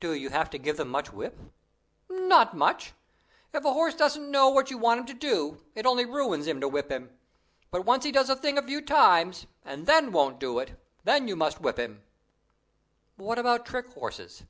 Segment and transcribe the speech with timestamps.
[0.00, 1.38] "Do you have to give them much whip?"
[2.08, 2.94] "Not much.
[3.52, 6.62] If a horse doesn't know what you want him to do, it only ruins him
[6.62, 7.10] to whip him.
[7.70, 11.28] But once he does a thing a few times, and then won't do it, then
[11.28, 12.02] you must whip him."
[13.16, 14.44] "What about trick horses?"